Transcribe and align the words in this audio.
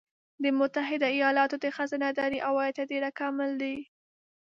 د 0.43 0.45
متحده 0.59 1.07
ایالاتو 1.17 1.55
د 1.63 1.65
خزانه 1.75 2.09
داری 2.19 2.39
عواید 2.47 2.73
تر 2.77 2.85
ډېره 2.91 3.09
کامل 3.19 3.51
دي 3.61 3.77